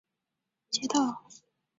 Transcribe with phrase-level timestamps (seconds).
[0.71, 1.41] 政府驻地匡远街道。